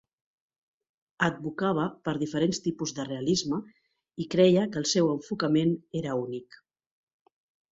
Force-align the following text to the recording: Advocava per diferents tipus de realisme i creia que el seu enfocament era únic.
Advocava 1.25 1.83
per 2.07 2.15
diferents 2.21 2.61
tipus 2.69 2.93
de 3.01 3.05
realisme 3.09 3.59
i 4.25 4.27
creia 4.37 4.65
que 4.73 4.83
el 4.83 4.89
seu 4.95 5.13
enfocament 5.13 5.77
era 6.01 6.17
únic. 6.25 6.59